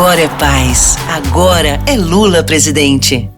[0.00, 0.96] Agora é paz.
[1.10, 3.30] Agora é Lula presidente.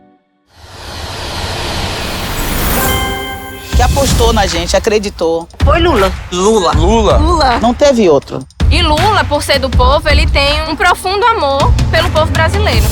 [3.75, 5.49] Que apostou na gente, acreditou.
[5.65, 6.13] Foi Lula.
[6.31, 6.71] Lula.
[6.75, 7.17] Lula.
[7.17, 7.59] Lula.
[7.59, 8.47] Não teve outro.
[8.71, 12.87] E Lula, por ser do povo, ele tem um profundo amor pelo povo brasileiro.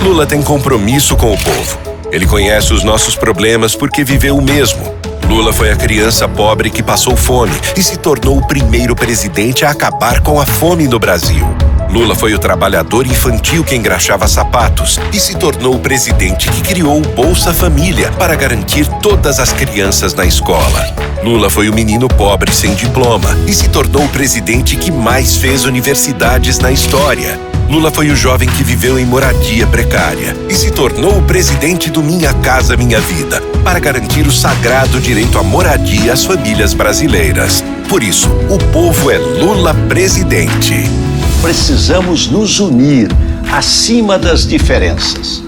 [0.00, 1.78] Lula tem compromisso com o povo.
[2.10, 4.90] Ele conhece os nossos problemas porque viveu o mesmo.
[5.28, 9.70] Lula foi a criança pobre que passou fome e se tornou o primeiro presidente a
[9.70, 11.46] acabar com a fome no Brasil.
[11.92, 16.96] Lula foi o trabalhador infantil que engraxava sapatos e se tornou o presidente que criou
[16.96, 20.86] o Bolsa Família para garantir todas as crianças na escola.
[21.22, 25.66] Lula foi o menino pobre sem diploma e se tornou o presidente que mais fez
[25.66, 27.38] universidades na história.
[27.68, 32.02] Lula foi o jovem que viveu em moradia precária e se tornou o presidente do
[32.02, 37.62] Minha Casa Minha Vida para garantir o sagrado direito à moradia às famílias brasileiras.
[37.86, 41.01] Por isso, o povo é Lula presidente.
[41.42, 43.08] Precisamos nos unir
[43.52, 45.42] acima das diferenças.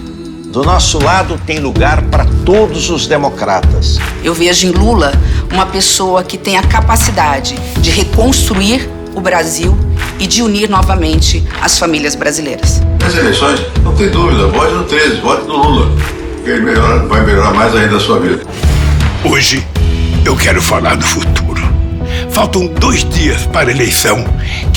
[0.47, 3.97] Do nosso lado tem lugar para todos os democratas.
[4.21, 5.13] Eu vejo em Lula
[5.49, 9.75] uma pessoa que tem a capacidade de reconstruir o Brasil
[10.19, 12.81] e de unir novamente as famílias brasileiras.
[12.99, 15.91] Nas eleições, não tem dúvida, vote no 13, vote no Lula,
[16.43, 18.43] que ele melhora, vai melhorar mais ainda a sua vida.
[19.23, 19.65] Hoje
[20.25, 21.63] eu quero falar do futuro.
[22.31, 24.25] Faltam dois dias para a eleição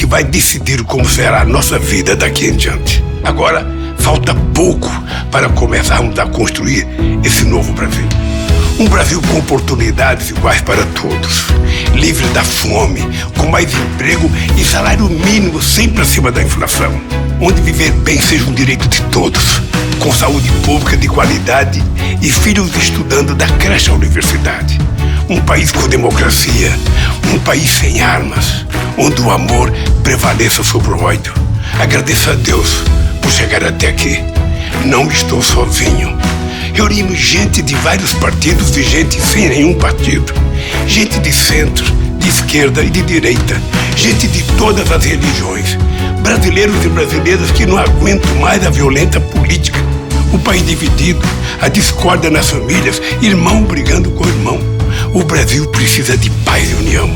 [0.09, 3.05] vai decidir como será a nossa vida daqui em diante.
[3.23, 3.67] Agora,
[3.99, 4.91] falta pouco
[5.31, 6.89] para começarmos a construir
[7.23, 8.09] esse novo Brasil.
[8.79, 11.45] Um Brasil com oportunidades iguais para todos,
[11.95, 13.03] livre da fome,
[13.37, 16.99] com mais emprego e salário mínimo sempre acima da inflação.
[17.41, 19.61] Onde viver bem seja um direito de todos,
[19.99, 21.83] com saúde pública de qualidade
[22.23, 24.79] e filhos estudando da creche à universidade.
[25.31, 26.73] Um país com democracia,
[27.35, 28.65] um país sem armas,
[28.97, 29.71] onde o amor
[30.03, 31.35] prevaleça sobre o ódio.
[31.79, 32.83] Agradeço a Deus
[33.21, 34.19] por chegar até aqui.
[34.87, 36.17] Não estou sozinho.
[36.73, 40.33] Reunimos gente de vários partidos e gente sem nenhum partido.
[40.87, 41.85] Gente de centro,
[42.19, 43.61] de esquerda e de direita.
[43.95, 45.77] Gente de todas as religiões.
[46.23, 49.79] Brasileiros e brasileiras que não aguentam mais a violenta política.
[50.33, 51.21] O país dividido,
[51.61, 54.78] a discórdia nas famílias, irmão brigando com irmão.
[55.19, 57.11] O Brasil precisa de paz e união.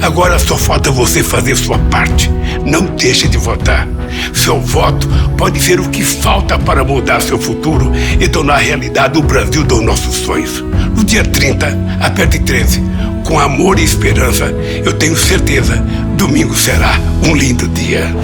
[0.00, 2.30] Agora só falta você fazer sua parte.
[2.64, 3.88] Não deixe de votar.
[4.32, 9.22] Seu voto pode ser o que falta para mudar seu futuro e tornar realidade o
[9.22, 10.60] Brasil dos nossos sonhos.
[10.96, 11.66] No dia 30,
[12.00, 12.80] aperte 13.
[13.24, 14.44] Com amor e esperança,
[14.84, 15.84] eu tenho certeza,
[16.16, 18.14] domingo será um lindo dia.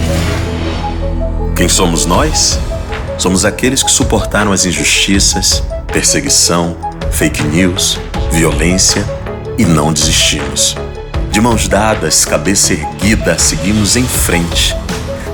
[1.56, 2.56] Quem somos nós?
[3.18, 5.60] Somos aqueles que suportaram as injustiças,
[5.92, 6.76] perseguição,
[7.10, 7.98] fake news,
[8.30, 9.04] violência
[9.56, 10.76] e não desistimos.
[11.30, 14.76] De mãos dadas, cabeça erguida, seguimos em frente.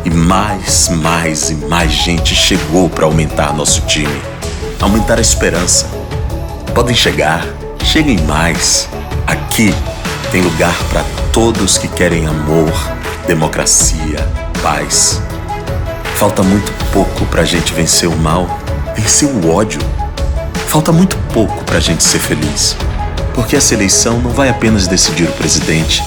[0.04, 4.20] E mais, mais e mais gente chegou para aumentar nosso time,
[4.80, 5.86] aumentar a esperança.
[6.74, 7.46] Podem chegar,
[7.82, 8.88] cheguem mais.
[9.26, 9.74] Aqui
[10.30, 12.72] tem lugar para todos que querem amor,
[13.26, 14.18] democracia,
[14.62, 15.22] paz.
[16.16, 18.60] Falta muito pouco para a gente vencer o mal,
[18.94, 19.80] vencer o ódio.
[20.74, 22.76] Falta muito pouco para a gente ser feliz.
[23.32, 26.02] Porque essa eleição não vai apenas decidir o presidente,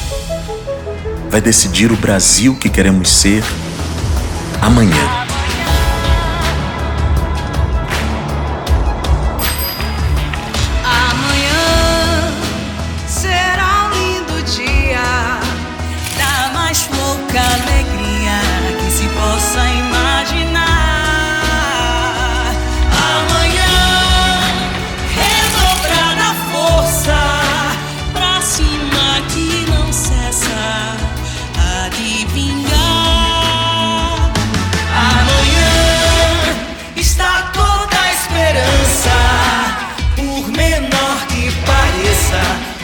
[1.29, 3.45] vai decidir o Brasil que queremos ser
[4.61, 5.26] amanhã.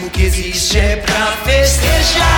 [0.05, 2.32] O que existe é pra festejar.